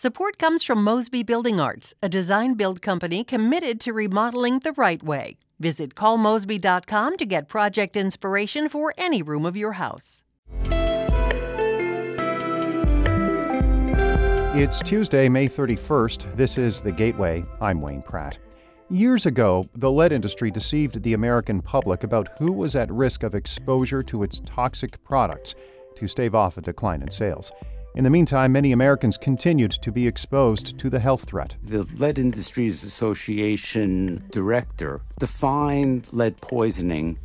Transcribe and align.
Support 0.00 0.38
comes 0.38 0.62
from 0.62 0.84
Mosby 0.84 1.24
Building 1.24 1.58
Arts, 1.58 1.92
a 2.00 2.08
design 2.08 2.54
build 2.54 2.80
company 2.80 3.24
committed 3.24 3.80
to 3.80 3.92
remodeling 3.92 4.60
the 4.60 4.70
right 4.74 5.02
way. 5.02 5.38
Visit 5.58 5.96
callmosby.com 5.96 7.16
to 7.16 7.26
get 7.26 7.48
project 7.48 7.96
inspiration 7.96 8.68
for 8.68 8.94
any 8.96 9.22
room 9.22 9.44
of 9.44 9.56
your 9.56 9.72
house. 9.72 10.22
It's 14.54 14.80
Tuesday, 14.82 15.28
May 15.28 15.48
31st. 15.48 16.36
This 16.36 16.58
is 16.58 16.80
The 16.80 16.92
Gateway. 16.92 17.42
I'm 17.60 17.80
Wayne 17.80 18.02
Pratt. 18.02 18.38
Years 18.90 19.26
ago, 19.26 19.64
the 19.74 19.90
lead 19.90 20.12
industry 20.12 20.52
deceived 20.52 21.02
the 21.02 21.14
American 21.14 21.60
public 21.60 22.04
about 22.04 22.38
who 22.38 22.52
was 22.52 22.76
at 22.76 22.88
risk 22.92 23.24
of 23.24 23.34
exposure 23.34 24.04
to 24.04 24.22
its 24.22 24.40
toxic 24.46 25.02
products 25.02 25.56
to 25.96 26.06
stave 26.06 26.36
off 26.36 26.56
a 26.56 26.60
decline 26.60 27.02
in 27.02 27.10
sales. 27.10 27.50
In 27.98 28.04
the 28.04 28.10
meantime, 28.10 28.52
many 28.52 28.70
Americans 28.70 29.18
continued 29.18 29.72
to 29.72 29.90
be 29.90 30.06
exposed 30.06 30.78
to 30.78 30.88
the 30.88 31.00
health 31.00 31.24
threat. 31.24 31.56
The 31.64 31.82
Lead 31.82 32.16
Industries 32.16 32.84
Association 32.84 34.24
director 34.30 35.00
defined 35.18 36.06
lead 36.12 36.36
poisoning 36.36 37.18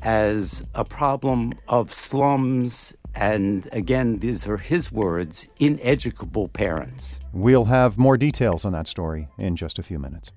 as 0.00 0.64
a 0.74 0.86
problem 0.86 1.52
of 1.68 1.92
slums 1.92 2.96
and 3.14 3.68
again, 3.72 4.20
these 4.20 4.48
are 4.48 4.56
his 4.56 4.90
words 4.90 5.48
ineducable 5.58 6.48
parents. 6.48 7.20
We'll 7.34 7.66
have 7.66 7.98
more 7.98 8.16
details 8.16 8.64
on 8.64 8.72
that 8.72 8.86
story 8.86 9.28
in 9.38 9.54
just 9.54 9.78
a 9.78 9.82
few 9.82 9.98
minutes. 9.98 10.30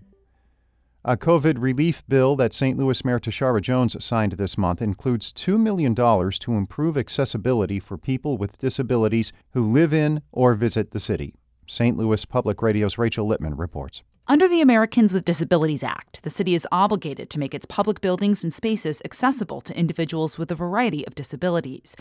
A 1.06 1.16
COVID 1.16 1.62
relief 1.62 2.04
bill 2.10 2.36
that 2.36 2.52
St. 2.52 2.78
Louis 2.78 3.06
Mayor 3.06 3.22
Tishaura 3.22 3.62
Jones 3.62 3.96
signed 4.04 4.34
this 4.34 4.58
month 4.58 4.82
includes 4.82 5.32
$2 5.32 5.58
million 5.58 5.96
to 5.96 6.54
improve 6.54 6.98
accessibility 6.98 7.80
for 7.80 7.98
people 7.98 8.38
with 8.38 8.58
disabilities 8.58 9.32
who 9.52 9.66
live 9.66 9.94
in 9.94 10.22
or 10.34 10.56
visit 10.56 10.92
the 10.92 11.00
city. 11.00 11.36
St. 11.68 11.96
Louis 11.96 12.26
Public 12.26 12.62
Radio's 12.62 12.98
Rachel 12.98 13.26
Lippman 13.26 13.56
reports. 13.56 14.04
Under 14.28 14.50
the 14.50 14.60
Americans 14.60 15.14
with 15.14 15.24
Disabilities 15.24 15.84
Act, 15.84 16.22
the 16.24 16.30
city 16.30 16.54
is 16.54 16.68
obligated 16.70 17.30
to 17.30 17.40
make 17.40 17.54
its 17.54 17.66
public 17.66 18.02
buildings 18.02 18.44
and 18.44 18.54
spaces 18.54 19.02
accessible 19.06 19.62
to 19.62 19.80
individuals 19.80 20.38
with 20.38 20.52
a 20.52 20.56
variety 20.56 21.08
of 21.08 21.16
disabilities. 21.16 21.96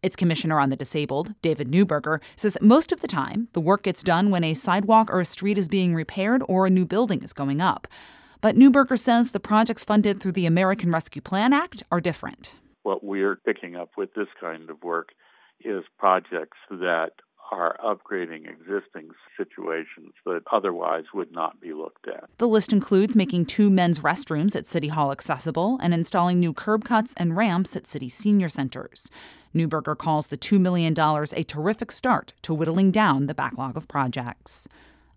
Its 0.00 0.14
commissioner 0.14 0.60
on 0.60 0.70
the 0.70 0.76
disabled, 0.76 1.34
David 1.42 1.72
Newburger, 1.72 2.20
says 2.36 2.56
most 2.60 2.92
of 2.92 3.00
the 3.00 3.08
time 3.08 3.48
the 3.52 3.60
work 3.60 3.82
gets 3.82 4.04
done 4.04 4.30
when 4.30 4.44
a 4.44 4.54
sidewalk 4.54 5.10
or 5.10 5.18
a 5.18 5.24
street 5.24 5.58
is 5.58 5.68
being 5.68 5.92
repaired 5.92 6.44
or 6.46 6.66
a 6.66 6.70
new 6.70 6.86
building 6.86 7.20
is 7.24 7.32
going 7.32 7.60
up. 7.60 7.88
But 8.44 8.56
Newburger 8.56 8.98
says 8.98 9.30
the 9.30 9.40
projects 9.40 9.84
funded 9.84 10.20
through 10.20 10.32
the 10.32 10.44
American 10.44 10.92
Rescue 10.92 11.22
Plan 11.22 11.54
Act 11.54 11.82
are 11.90 11.98
different. 11.98 12.52
What 12.82 13.02
we're 13.02 13.36
picking 13.36 13.74
up 13.74 13.92
with 13.96 14.12
this 14.12 14.28
kind 14.38 14.68
of 14.68 14.82
work 14.82 15.12
is 15.64 15.82
projects 15.98 16.58
that 16.68 17.12
are 17.50 17.78
upgrading 17.82 18.46
existing 18.46 19.12
situations 19.38 20.12
that 20.26 20.42
otherwise 20.52 21.04
would 21.14 21.32
not 21.32 21.58
be 21.58 21.72
looked 21.72 22.06
at. 22.06 22.28
The 22.36 22.46
list 22.46 22.70
includes 22.70 23.16
making 23.16 23.46
two 23.46 23.70
men's 23.70 24.00
restrooms 24.00 24.54
at 24.54 24.66
City 24.66 24.88
Hall 24.88 25.10
accessible 25.10 25.78
and 25.82 25.94
installing 25.94 26.38
new 26.38 26.52
curb 26.52 26.84
cuts 26.84 27.14
and 27.16 27.38
ramps 27.38 27.74
at 27.74 27.86
city 27.86 28.10
senior 28.10 28.50
centers. 28.50 29.10
Newburger 29.54 29.96
calls 29.96 30.26
the 30.26 30.36
$2 30.36 30.60
million 30.60 30.92
a 30.98 31.44
terrific 31.44 31.90
start 31.90 32.34
to 32.42 32.52
whittling 32.52 32.90
down 32.90 33.24
the 33.24 33.32
backlog 33.32 33.74
of 33.74 33.88
projects. 33.88 34.68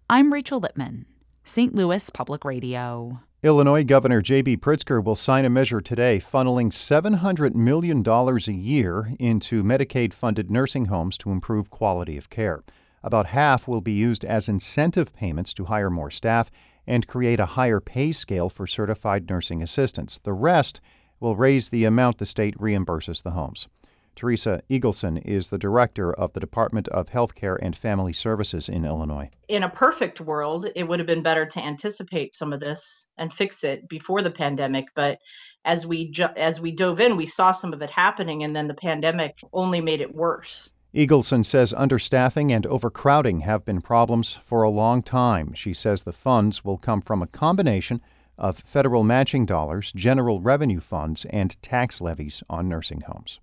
I'm 0.09 0.31
Rachel 0.31 0.61
Lippman. 0.61 1.07
St. 1.47 1.73
Louis 1.73 2.09
Public 2.09 2.43
Radio. 2.43 3.21
Illinois 3.41 3.85
Governor 3.85 4.21
J.B. 4.21 4.57
Pritzker 4.57 5.01
will 5.01 5.15
sign 5.15 5.45
a 5.45 5.49
measure 5.49 5.79
today 5.79 6.19
funneling 6.19 6.73
$700 6.73 7.55
million 7.55 8.05
a 8.05 8.51
year 8.51 9.13
into 9.17 9.63
Medicaid 9.63 10.11
funded 10.11 10.51
nursing 10.51 10.87
homes 10.87 11.17
to 11.19 11.31
improve 11.31 11.69
quality 11.69 12.17
of 12.17 12.29
care. 12.29 12.65
About 13.01 13.27
half 13.27 13.65
will 13.65 13.79
be 13.79 13.93
used 13.93 14.25
as 14.25 14.49
incentive 14.49 15.15
payments 15.15 15.53
to 15.53 15.65
hire 15.65 15.89
more 15.89 16.11
staff 16.11 16.51
and 16.85 17.07
create 17.07 17.39
a 17.39 17.45
higher 17.55 17.79
pay 17.79 18.11
scale 18.11 18.49
for 18.49 18.67
certified 18.67 19.29
nursing 19.29 19.63
assistants. 19.63 20.17
The 20.17 20.33
rest 20.33 20.81
will 21.21 21.37
raise 21.37 21.69
the 21.69 21.85
amount 21.85 22.17
the 22.17 22.25
state 22.25 22.57
reimburses 22.57 23.23
the 23.23 23.31
homes. 23.31 23.69
Theresa 24.17 24.61
Eagleson 24.69 25.21
is 25.23 25.49
the 25.49 25.59
director 25.59 26.11
of 26.11 26.33
the 26.33 26.39
Department 26.39 26.87
of 26.89 27.09
Healthcare 27.09 27.57
and 27.61 27.77
Family 27.77 28.11
Services 28.11 28.67
in 28.67 28.83
Illinois. 28.83 29.29
In 29.47 29.63
a 29.63 29.69
perfect 29.69 30.19
world, 30.19 30.67
it 30.75 30.83
would 30.83 30.99
have 30.99 31.07
been 31.07 31.21
better 31.21 31.45
to 31.45 31.63
anticipate 31.63 32.33
some 32.33 32.51
of 32.51 32.59
this 32.59 33.07
and 33.17 33.31
fix 33.31 33.63
it 33.63 33.87
before 33.87 34.23
the 34.23 34.31
pandemic, 34.31 34.87
but 34.95 35.19
as 35.65 35.85
we 35.85 36.09
ju- 36.09 36.33
as 36.35 36.59
we 36.59 36.71
dove 36.71 36.99
in, 36.99 37.15
we 37.15 37.27
saw 37.27 37.51
some 37.51 37.73
of 37.73 37.81
it 37.81 37.91
happening 37.91 38.43
and 38.43 38.55
then 38.55 38.67
the 38.67 38.73
pandemic 38.73 39.39
only 39.53 39.81
made 39.81 40.01
it 40.01 40.15
worse. 40.15 40.71
Eagleson 40.95 41.45
says 41.45 41.73
understaffing 41.73 42.51
and 42.51 42.65
overcrowding 42.65 43.41
have 43.41 43.63
been 43.63 43.81
problems 43.81 44.39
for 44.43 44.63
a 44.63 44.69
long 44.69 45.03
time. 45.03 45.53
She 45.53 45.73
says 45.73 46.03
the 46.03 46.11
funds 46.11 46.65
will 46.65 46.77
come 46.77 47.01
from 47.01 47.21
a 47.21 47.27
combination 47.27 48.01
of 48.35 48.57
federal 48.59 49.03
matching 49.03 49.45
dollars, 49.45 49.91
general 49.93 50.41
revenue 50.41 50.79
funds, 50.79 51.25
and 51.25 51.61
tax 51.61 52.01
levies 52.01 52.41
on 52.49 52.67
nursing 52.67 53.01
homes. 53.01 53.39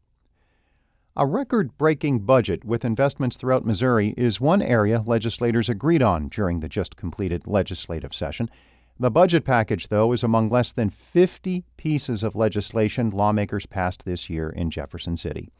A 1.16 1.26
record 1.26 1.78
breaking 1.78 2.26
budget 2.26 2.64
with 2.64 2.84
investments 2.84 3.36
throughout 3.36 3.64
Missouri 3.64 4.14
is 4.16 4.40
one 4.40 4.60
area 4.60 5.00
legislators 5.06 5.68
agreed 5.68 6.02
on 6.02 6.26
during 6.26 6.58
the 6.58 6.68
just 6.68 6.96
completed 6.96 7.46
legislative 7.46 8.12
session. 8.12 8.50
The 8.98 9.12
budget 9.12 9.44
package, 9.44 9.88
though, 9.88 10.10
is 10.10 10.24
among 10.24 10.48
less 10.48 10.72
than 10.72 10.90
50 10.90 11.62
pieces 11.76 12.24
of 12.24 12.34
legislation 12.34 13.10
lawmakers 13.10 13.64
passed 13.64 14.04
this 14.04 14.28
year 14.28 14.50
in 14.50 14.70
Jefferson 14.70 15.16
City. 15.16 15.52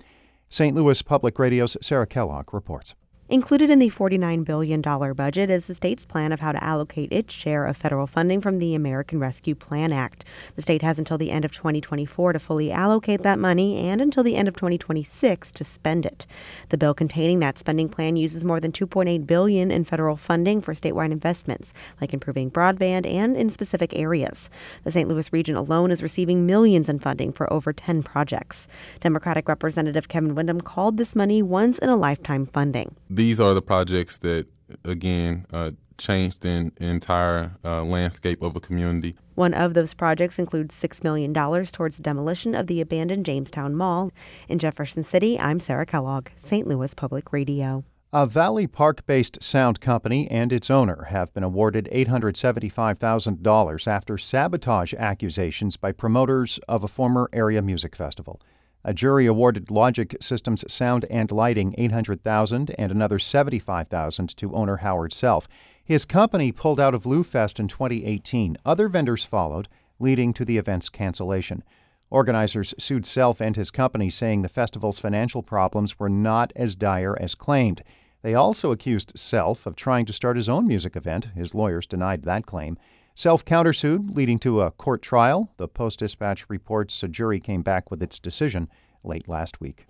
St. 0.49 0.75
Louis 0.75 1.01
Public 1.03 1.39
Radio's 1.39 1.77
Sarah 1.81 2.09
Kellogg 2.09 2.53
reports. 2.53 2.97
Included 3.27 3.71
in 3.71 3.79
the 3.79 3.89
$49 3.89 4.45
billion 4.45 4.83
budget 4.83 5.49
is 5.49 5.67
the 5.67 5.75
state's 5.75 6.05
plan 6.05 6.31
of 6.31 6.41
how 6.41 6.53
to 6.53 6.63
allocate 6.63 7.11
its 7.11 7.33
share 7.33 7.65
of 7.65 7.75
federal 7.75 8.07
funding 8.07 8.43
from 8.43 8.59
the 8.59 8.75
American 8.75 9.19
Rescue 9.19 9.55
Plan 9.55 9.93
Act. 9.93 10.27
The 10.57 10.63
state 10.63 10.83
has 10.83 10.99
until 10.99 11.17
the 11.17 11.31
end 11.31 11.43
of 11.47 11.51
2024 11.51 12.35
to 12.35 12.39
fully 12.39 12.71
allocate 12.71 13.23
that 13.23 13.39
money 13.39 13.79
and 13.79 14.03
until 14.03 14.23
the 14.25 14.37
end 14.37 14.47
of 14.47 14.57
2026 14.57 15.53
to 15.53 15.65
spend 15.65 16.05
it. 16.05 16.27
The 16.69 16.77
bill 16.77 16.93
containing 16.93 17.39
that 17.39 17.57
spending 17.57 17.89
plan 17.89 18.17
uses 18.17 18.45
more 18.45 18.61
than 18.61 18.73
2.8 18.73 19.27
billion 19.27 19.71
in 19.71 19.85
federal 19.85 20.19
funding 20.19 20.61
for 20.61 20.75
statewide 20.75 21.11
investments, 21.11 21.73
like 22.03 22.13
improving 22.13 22.51
broadband 22.51 23.07
and 23.07 23.39
in 23.39 23.49
specific 23.49 23.97
areas. 23.97 24.51
The 24.83 24.93
St. 24.93 25.09
Louis 25.09 25.33
region 25.33 25.57
alone 25.57 25.91
is 25.91 26.03
receiving 26.03 26.45
millions 26.45 26.91
in 26.91 26.99
funding 26.99 27.33
for 27.33 27.51
over 27.51 27.73
10 27.73 28.03
projects. 28.03 28.69
Democratic 29.01 29.49
Representative 29.49 30.09
Kevin 30.09 30.35
Windham 30.35 30.61
called 30.61 30.99
this 30.99 31.17
money 31.17 31.41
once 31.41 31.79
in 31.79 31.89
a 31.89 31.97
lifetime 31.97 32.45
funding 32.45 32.95
these 33.15 33.41
are 33.41 33.55
the 33.55 33.63
projects 33.63 34.17
that, 34.19 34.47
again, 34.85 35.47
uh, 35.53 35.73
changed 35.99 36.41
the 36.41 36.73
entire 36.79 37.57
uh, 37.65 37.85
landscape 37.85 38.43
of 38.43 38.57
a 38.57 38.61
community. 38.61 39.15
One 39.37 39.55
of 39.55 39.75
those 39.75 39.95
projects 39.95 40.39
includes 40.39 40.75
$6 40.75 41.05
million 41.05 41.33
towards 41.33 41.97
the 41.97 42.03
demolition 42.03 42.55
of 42.55 42.67
the 42.67 42.81
abandoned 42.81 43.25
Jamestown 43.27 43.75
Mall. 43.75 44.11
In 44.49 44.59
Jefferson 44.59 45.05
City, 45.05 45.39
I'm 45.39 45.61
Sarah 45.61 45.87
Kellogg, 45.87 46.29
St. 46.37 46.67
Louis 46.67 46.93
Public 46.95 47.33
Radio. 47.33 47.85
A 48.13 48.27
Valley 48.27 48.69
Park 48.69 49.05
based 49.07 49.43
sound 49.43 49.81
company 49.81 50.31
and 50.31 50.53
its 50.53 50.71
owner 50.71 51.07
have 51.11 51.35
been 51.35 51.43
awarded 51.43 51.89
$875,000 51.93 53.89
after 53.89 54.17
sabotage 54.17 54.95
accusations 54.95 55.77
by 55.77 55.91
promoters 55.91 56.61
of 56.69 56.85
a 56.85 56.89
former 56.89 57.29
area 57.33 57.61
music 57.61 57.97
festival. 57.97 58.41
A 58.87 58.93
jury 58.93 59.25
awarded 59.25 59.71
Logic 59.71 60.15
Systems 60.21 60.63
Sound 60.71 61.07
and 61.09 61.33
Lighting 61.33 61.75
800,000 61.79 62.75
and 62.79 62.93
another 62.93 63.19
75,000 63.19 64.37
to 64.37 64.55
owner 64.55 64.77
Howard 64.79 65.11
Self. 65.13 65.49
His 65.83 66.05
company 66.05 66.53
pulled 66.53 66.79
out 66.79 66.95
of 66.95 67.05
LouFest 67.05 67.59
in 67.59 67.67
2018. 67.67 68.59
Other 68.67 68.89
vendors 68.91 69.25
followed, 69.25 69.69
leading 69.99 70.35
to 70.35 70.45
the 70.45 70.59
event's 70.59 70.91
cancellation. 70.91 71.63
Organizers 72.11 72.75
sued 72.79 73.07
Self 73.07 73.41
and 73.41 73.57
his 73.57 73.71
company, 73.71 74.11
saying 74.11 74.43
the 74.43 74.51
festival's 74.51 74.99
financial 74.99 75.43
problems 75.43 75.99
were 75.99 76.11
not 76.11 76.53
as 76.55 76.75
dire 76.75 77.17
as 77.19 77.35
claimed. 77.35 77.83
They 78.21 78.35
also 78.35 78.71
accused 78.71 79.19
Self 79.19 79.65
of 79.65 79.77
trying 79.77 80.05
to 80.07 80.13
start 80.13 80.37
his 80.37 80.49
own 80.49 80.67
music 80.67 80.95
event. 80.95 81.29
His 81.35 81.55
lawyers 81.55 81.87
denied 81.87 82.25
that 82.25 82.45
claim. 82.45 82.77
Self 83.17 83.45
countersued, 83.45 84.17
leading 84.17 84.41
to 84.41 84.61
a 84.61 84.73
court 84.73 85.01
trial. 85.01 85.53
The 85.57 85.69
Post 85.69 86.01
Dispatch 86.01 86.51
reports 86.51 87.01
a 87.05 87.07
jury 87.07 87.39
came 87.39 87.63
back 87.63 87.89
with 87.89 88.03
its 88.03 88.19
decision 88.19 88.69
late 89.05 89.29
last 89.29 89.61
week. 89.61 89.87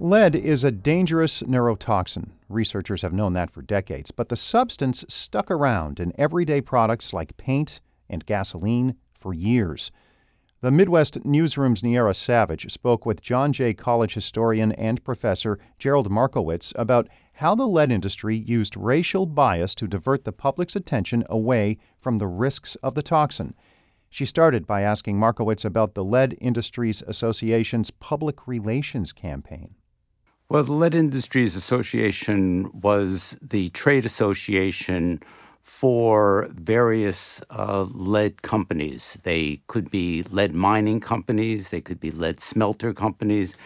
Lead 0.00 0.34
is 0.34 0.64
a 0.64 0.72
dangerous 0.72 1.42
neurotoxin. 1.44 2.30
Researchers 2.48 3.02
have 3.02 3.12
known 3.12 3.32
that 3.34 3.52
for 3.52 3.62
decades, 3.62 4.10
but 4.10 4.28
the 4.28 4.36
substance 4.36 5.04
stuck 5.08 5.48
around 5.48 6.00
in 6.00 6.12
everyday 6.18 6.60
products 6.60 7.12
like 7.12 7.36
paint 7.36 7.80
and 8.10 8.26
gasoline 8.26 8.96
for 9.14 9.32
years. 9.32 9.92
The 10.64 10.70
Midwest 10.70 11.22
Newsroom's 11.26 11.84
Niara 11.84 12.14
Savage 12.14 12.72
spoke 12.72 13.04
with 13.04 13.20
John 13.20 13.52
Jay 13.52 13.74
College 13.74 14.14
historian 14.14 14.72
and 14.72 15.04
professor 15.04 15.58
Gerald 15.78 16.10
Markowitz 16.10 16.72
about 16.74 17.06
how 17.34 17.54
the 17.54 17.66
lead 17.66 17.92
industry 17.92 18.34
used 18.34 18.74
racial 18.74 19.26
bias 19.26 19.74
to 19.74 19.86
divert 19.86 20.24
the 20.24 20.32
public's 20.32 20.74
attention 20.74 21.22
away 21.28 21.76
from 22.00 22.16
the 22.16 22.26
risks 22.26 22.76
of 22.76 22.94
the 22.94 23.02
toxin. 23.02 23.52
She 24.08 24.24
started 24.24 24.66
by 24.66 24.80
asking 24.80 25.18
Markowitz 25.18 25.66
about 25.66 25.92
the 25.92 26.02
Lead 26.02 26.34
Industries 26.40 27.02
Association's 27.06 27.90
public 27.90 28.48
relations 28.48 29.12
campaign. 29.12 29.74
Well, 30.48 30.64
the 30.64 30.72
Lead 30.72 30.94
Industries 30.94 31.56
Association 31.56 32.70
was 32.72 33.36
the 33.42 33.68
trade 33.68 34.06
association 34.06 35.20
for 35.64 36.46
various 36.50 37.42
uh, 37.48 37.86
lead 37.90 38.42
companies. 38.42 39.18
They 39.22 39.62
could 39.66 39.90
be 39.90 40.22
lead 40.24 40.52
mining 40.52 41.00
companies, 41.00 41.70
they 41.70 41.80
could 41.80 41.98
be 41.98 42.10
lead 42.10 42.38
smelter 42.38 42.92
companies, 42.92 43.56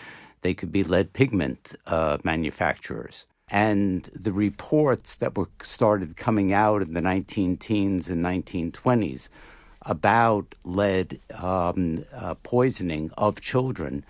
they 0.42 0.54
could 0.54 0.70
be 0.70 0.84
lead 0.84 1.12
pigment 1.12 1.74
uh, 1.88 2.18
manufacturers. 2.22 3.26
And 3.50 4.04
the 4.14 4.32
reports 4.32 5.16
that 5.16 5.36
were 5.36 5.48
started 5.60 6.16
coming 6.16 6.52
out 6.52 6.82
in 6.82 6.94
the 6.94 7.00
19 7.00 7.56
teens 7.56 8.08
and 8.08 8.24
1920s 8.24 9.28
about 9.82 10.54
lead 10.62 11.18
um, 11.34 12.04
uh, 12.14 12.34
poisoning 12.44 13.10
of 13.18 13.40
children 13.40 14.04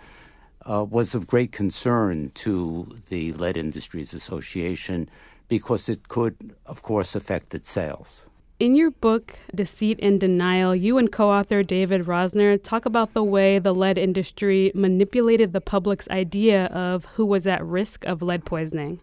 uh, 0.69 0.85
was 0.85 1.15
of 1.15 1.27
great 1.27 1.51
concern 1.51 2.31
to 2.35 2.97
the 3.09 3.33
Lead 3.33 3.57
Industries 3.57 4.13
Association 4.13 5.09
because 5.49 5.89
it 5.89 6.09
could, 6.09 6.55
of 6.67 6.83
course, 6.83 7.15
affect 7.15 7.55
its 7.55 7.71
sales. 7.71 8.27
In 8.61 8.75
your 8.75 8.91
book, 8.91 9.39
Deceit 9.55 9.99
and 10.03 10.21
Denial, 10.21 10.75
you 10.75 10.99
and 10.99 11.11
co 11.11 11.31
author 11.31 11.63
David 11.63 12.07
Rosner 12.07 12.61
talk 12.61 12.85
about 12.87 13.15
the 13.15 13.23
way 13.23 13.59
the 13.59 13.75
lead 13.75 13.97
industry 13.97 14.73
manipulated 14.75 15.53
the 15.53 15.61
public's 15.61 16.09
idea 16.09 16.67
of 16.67 17.05
who 17.15 17.25
was 17.25 17.47
at 17.47 17.65
risk 17.65 18.05
of 18.05 18.21
lead 18.21 18.45
poisoning. 18.45 19.01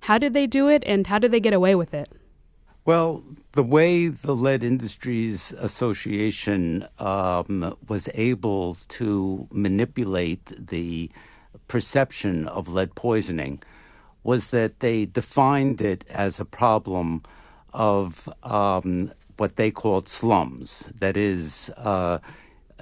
How 0.00 0.18
did 0.18 0.34
they 0.34 0.46
do 0.46 0.68
it, 0.68 0.82
and 0.86 1.06
how 1.06 1.18
did 1.18 1.30
they 1.30 1.40
get 1.40 1.54
away 1.54 1.74
with 1.74 1.94
it? 1.94 2.10
Well, 2.86 3.22
the 3.52 3.62
way 3.62 4.08
the 4.08 4.34
Lead 4.34 4.64
Industries 4.64 5.52
Association 5.52 6.86
um, 6.98 7.76
was 7.86 8.08
able 8.14 8.74
to 8.88 9.46
manipulate 9.52 10.46
the 10.68 11.10
perception 11.68 12.48
of 12.48 12.68
lead 12.68 12.94
poisoning 12.94 13.62
was 14.22 14.48
that 14.48 14.80
they 14.80 15.04
defined 15.04 15.82
it 15.82 16.04
as 16.08 16.40
a 16.40 16.44
problem 16.46 17.22
of 17.74 18.28
um, 18.42 19.12
what 19.36 19.56
they 19.56 19.70
called 19.70 20.08
slums. 20.08 20.90
That 20.98 21.18
is, 21.18 21.70
uh, 21.76 22.18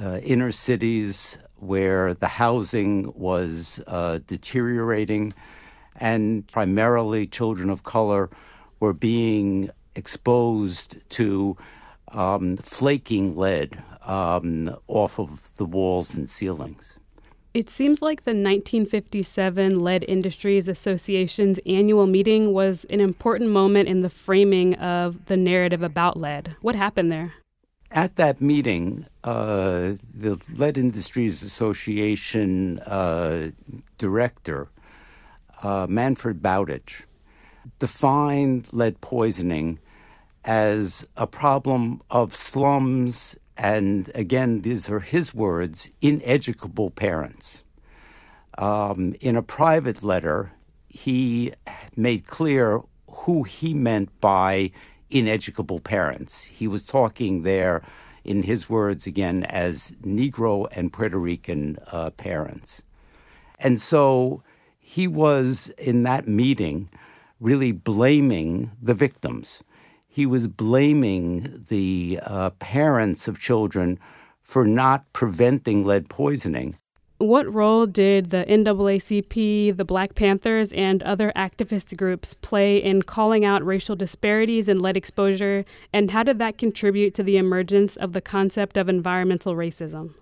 uh, 0.01 0.21
inner 0.23 0.53
cities 0.53 1.39
where 1.57 2.15
the 2.15 2.29
housing 2.29 3.13
was 3.17 3.83
uh, 3.89 4.21
deteriorating, 4.29 5.33
and 5.97 6.47
primarily 6.47 7.27
children 7.27 7.69
of 7.69 7.83
color 7.83 8.31
were 8.79 8.93
being 8.93 9.71
exposed 9.99 10.99
to 11.11 11.57
um, 12.13 12.57
flaking 12.57 13.35
lead 13.35 13.83
um, 14.07 14.75
off 14.87 15.19
of 15.19 15.55
the 15.57 15.67
walls 15.67 16.15
and 16.15 16.31
ceilings. 16.31 16.99
It 17.55 17.69
seems 17.69 18.01
like 18.01 18.25
the 18.25 18.31
1957 18.31 19.81
Lead 19.81 20.05
Industries 20.07 20.69
Association's 20.69 21.59
annual 21.67 22.07
meeting 22.07 22.53
was 22.53 22.85
an 22.85 23.01
important 23.01 23.51
moment 23.51 23.89
in 23.89 24.03
the 24.03 24.11
framing 24.11 24.75
of 24.77 25.27
the 25.27 25.37
narrative 25.37 25.83
about 25.83 26.17
lead. 26.17 26.55
What 26.61 26.77
happened 26.77 27.11
there? 27.11 27.35
At 27.91 28.17
that 28.17 28.41
meeting, 28.41 29.07
uh, 29.25 29.95
the 30.15 30.39
Lead 30.55 30.77
Industries 30.77 31.43
Association 31.43 32.79
uh, 32.81 33.51
director, 33.97 34.69
uh, 35.63 35.87
Manfred 35.89 36.43
Bowditch, 36.43 37.07
defined 37.79 38.69
lead 38.73 39.01
poisoning 39.01 39.79
as 40.49 41.07
a 41.15 41.27
problem 41.27 42.01
of 42.11 42.35
slums 42.35 43.37
and 43.59 44.11
again, 44.15 44.63
these 44.63 44.89
are 44.89 45.01
his 45.01 45.35
words 45.35 45.91
ineducable 46.01 46.91
parents. 46.91 47.65
Um, 48.57 49.15
in 49.21 49.37
a 49.37 49.43
private 49.43 50.03
letter, 50.03 50.53
he 50.89 51.53
made 51.97 52.27
clear 52.27 52.81
who 53.11 53.43
he 53.43 53.75
meant 53.75 54.09
by 54.23 54.71
ineducable 55.11 55.81
parents. 55.81 56.45
He 56.45 56.67
was 56.67 56.83
talking 56.83 57.43
there, 57.43 57.83
in 58.25 58.45
his 58.45 58.71
words 58.71 59.07
again, 59.07 59.45
as 59.45 59.93
Negro 60.03 60.67
and 60.73 60.93
Puerto 60.93 61.19
Rican 61.19 61.79
uh, 61.93 62.11
parents. 62.11 62.83
And 63.59 63.81
so 63.81 64.43
he 64.79 65.07
was 65.07 65.71
in 65.77 66.05
that 66.05 66.27
meeting 66.27 66.89
really 67.41 67.73
blaming 67.73 68.71
the 68.81 68.95
victims 68.95 69.63
he 70.19 70.27
was 70.27 70.49
blaming 70.49 71.65
the 71.69 72.19
uh, 72.25 72.51
parents 72.59 73.29
of 73.29 73.39
children 73.39 74.01
for 74.43 74.67
not 74.67 75.05
preventing 75.13 75.85
lead 75.85 76.09
poisoning. 76.09 76.77
What 77.19 77.47
role 77.55 77.87
did 77.87 78.31
the 78.31 78.45
NAACP, 78.49 79.77
the 79.77 79.85
Black 79.85 80.17
Panthers, 80.17 80.73
and 80.73 81.05
other 81.05 81.33
activist 81.37 81.97
groups 81.97 82.35
play 82.35 82.79
in 82.79 83.03
calling 83.03 83.45
out 83.45 83.65
racial 83.65 83.95
disparities 83.95 84.69
in 84.69 84.81
lead 84.81 84.97
exposure, 84.97 85.65
and 85.93 86.11
how 86.11 86.25
did 86.25 86.41
that 86.41 86.59
contribute 86.59 87.15
to 87.15 87.23
the 87.23 87.37
emergence 87.37 87.95
of 87.95 88.13
the 88.13 88.21
concept 88.21 88.77
of 88.77 88.89
environmental 88.89 89.55
racism? 89.55 90.15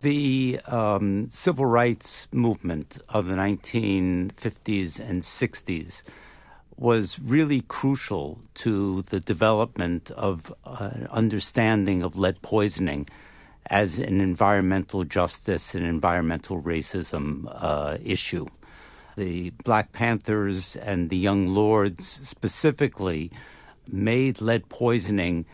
The 0.00 0.60
um, 0.66 1.28
civil 1.28 1.66
rights 1.66 2.26
movement 2.32 3.02
of 3.10 3.26
the 3.26 3.34
1950s 3.34 4.98
and 4.98 5.20
60s 5.20 6.02
was 6.82 7.20
really 7.20 7.60
crucial 7.60 8.40
to 8.54 9.02
the 9.02 9.20
development 9.20 10.10
of 10.10 10.52
uh, 10.64 10.90
understanding 11.10 12.02
of 12.02 12.18
lead 12.18 12.42
poisoning 12.42 13.08
as 13.70 14.00
an 14.00 14.20
environmental 14.20 15.04
justice 15.04 15.76
and 15.76 15.86
environmental 15.86 16.60
racism 16.60 17.46
uh, 17.54 17.96
issue. 18.04 18.46
The 19.16 19.50
Black 19.62 19.92
Panthers 19.92 20.74
and 20.74 21.08
the 21.08 21.16
Young 21.16 21.54
Lords 21.54 22.04
specifically 22.04 23.30
made 23.86 24.40
lead 24.40 24.68
poisoning 24.68 25.46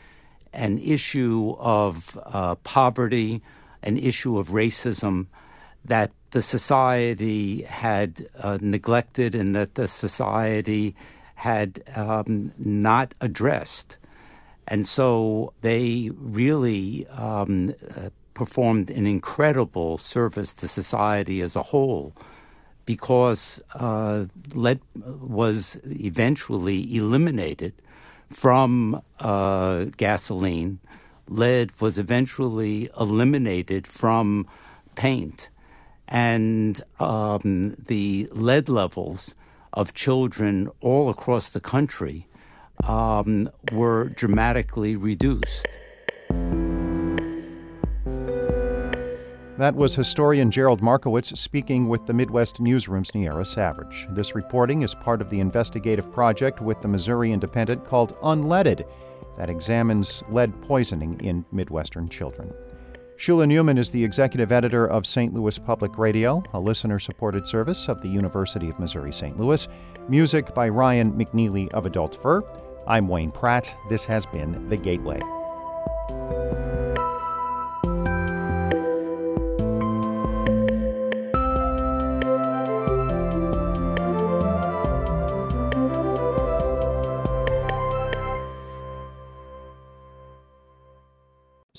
an 0.55 0.79
issue 0.79 1.55
of 1.59 2.19
uh, 2.25 2.55
poverty, 2.55 3.43
an 3.83 3.99
issue 3.99 4.39
of 4.39 4.49
racism 4.49 5.27
that 5.85 6.11
the 6.31 6.41
society 6.41 7.63
had 7.65 8.27
uh, 8.41 8.57
neglected 8.63 9.35
and 9.35 9.55
that 9.55 9.75
the 9.75 9.89
society 9.89 10.97
had 11.39 11.81
um, 11.95 12.53
not 12.59 13.15
addressed. 13.21 13.97
And 14.67 14.85
so 14.85 15.53
they 15.61 16.11
really 16.17 17.07
um, 17.09 17.75
performed 18.35 18.91
an 18.91 19.07
incredible 19.07 19.99
service 19.99 20.53
to 20.55 20.67
society 20.67 21.41
as 21.41 21.55
a 21.55 21.63
whole 21.63 22.13
because 22.85 23.63
uh, 23.77 24.25
lead 24.53 24.81
was 25.05 25.79
eventually 25.85 26.97
eliminated 26.97 27.73
from 28.31 29.01
uh, 29.21 29.85
gasoline. 29.97 30.81
Lead 31.29 31.71
was 31.81 32.01
eventually 32.01 32.91
eliminated 32.99 33.87
from 33.87 34.45
paint. 34.97 35.51
And 36.09 36.83
um, 36.99 37.77
the 37.79 38.29
lead 38.33 38.69
levels 38.69 39.37
of 39.79 39.95
children 39.95 40.69
all 40.81 41.09
across 41.09 41.49
the 41.49 41.61
country 41.61 42.27
um, 42.89 43.49
were 43.71 44.09
dramatically 44.09 44.97
reduced. 44.97 45.69
That 49.57 49.77
was 49.77 49.95
historian 49.95 50.51
Gerald 50.51 50.83
Markowitz 50.83 51.39
speaking 51.39 51.89
with 51.89 52.07
the 52.07 52.13
Midwest 52.13 52.61
Newsroom's 52.61 53.15
Niara 53.15 53.45
Savage. 53.45 54.09
This 54.11 54.35
reporting 54.35 54.83
is 54.83 54.97
part 54.97 55.21
of 55.21 55.31
the 55.31 55.39
investigative 55.39 56.13
project 56.13 56.61
with 56.61 56.81
the 56.81 56.89
Missouri 56.89 57.31
Independent 57.31 57.85
called 57.85 58.17
Unleaded 58.23 58.85
that 59.37 59.49
examines 59.49 60.25
lead 60.29 60.61
poisoning 60.63 61.21
in 61.21 61.45
Midwestern 61.53 62.09
children. 62.09 62.53
Shula 63.19 63.47
Neuman 63.47 63.79
is 63.79 63.91
the 63.91 64.05
executive 64.05 64.53
editor 64.53 64.87
of 64.87 65.05
St. 65.05 65.35
Louis 65.35 65.59
Public 65.59 65.99
Radio, 65.99 66.41
a 66.55 66.61
listener 66.61 67.01
supported 67.01 67.49
service 67.49 67.89
of 67.89 68.01
the 68.01 68.09
University 68.09 68.71
of 68.71 68.79
Missouri 68.79 69.13
St. 69.13 69.37
Louis. 69.37 69.67
Music 70.09 70.55
by 70.55 70.69
Ryan 70.69 71.13
McNeely 71.15 71.69
of 71.73 71.85
Adult 71.85 72.15
Fur. 72.23 72.45
I'm 72.87 73.09
Wayne 73.09 73.33
Pratt. 73.33 73.75
This 73.89 74.05
has 74.05 74.25
been 74.25 74.69
The 74.69 74.77
Gateway. 74.77 75.21